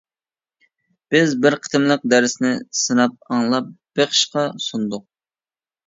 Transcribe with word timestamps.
بىز 1.15 1.35
بىر 1.43 1.57
قېتىملىق 1.67 2.09
دەرسىنى 2.15 2.55
سىناپ 2.83 3.17
ئاڭلاپ 3.39 3.71
بېقىشقا 4.01 4.51
سۇندۇق. 4.69 5.11